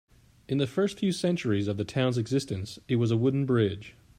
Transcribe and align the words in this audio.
In 0.47 0.57
the 0.57 0.65
first 0.65 0.97
few 0.97 1.11
centuries 1.11 1.67
of 1.67 1.77
the 1.77 1.85
town's 1.85 2.17
existence, 2.17 2.79
it 2.87 2.95
was 2.95 3.11
a 3.11 3.17
wooden 3.17 3.45
bridge. 3.45 3.93